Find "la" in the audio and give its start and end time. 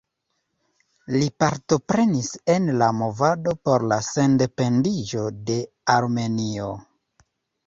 2.83-2.87, 3.93-4.01